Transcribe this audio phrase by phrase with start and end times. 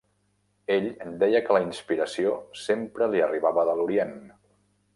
[0.75, 0.87] Ell
[1.23, 4.19] deia que la inspiració sempre li arribava de l’orient.